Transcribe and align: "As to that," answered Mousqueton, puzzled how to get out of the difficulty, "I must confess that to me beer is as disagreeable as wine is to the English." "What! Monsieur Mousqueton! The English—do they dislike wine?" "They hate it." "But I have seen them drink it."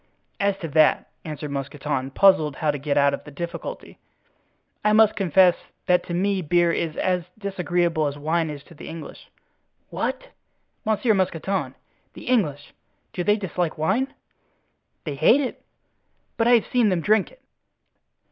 "As 0.39 0.57
to 0.57 0.67
that," 0.69 1.11
answered 1.23 1.51
Mousqueton, 1.51 2.09
puzzled 2.09 2.55
how 2.55 2.71
to 2.71 2.79
get 2.79 2.97
out 2.97 3.13
of 3.13 3.23
the 3.23 3.29
difficulty, 3.29 3.99
"I 4.83 4.93
must 4.93 5.15
confess 5.15 5.55
that 5.85 6.03
to 6.07 6.15
me 6.15 6.41
beer 6.41 6.71
is 6.71 6.97
as 6.97 7.25
disagreeable 7.37 8.07
as 8.07 8.17
wine 8.17 8.49
is 8.49 8.63
to 8.63 8.73
the 8.73 8.87
English." 8.89 9.29
"What! 9.91 10.29
Monsieur 10.85 11.13
Mousqueton! 11.13 11.75
The 12.15 12.25
English—do 12.25 13.23
they 13.23 13.37
dislike 13.37 13.77
wine?" 13.77 14.11
"They 15.03 15.13
hate 15.13 15.39
it." 15.39 15.63
"But 16.35 16.47
I 16.47 16.53
have 16.53 16.65
seen 16.65 16.89
them 16.89 17.01
drink 17.01 17.31
it." 17.31 17.43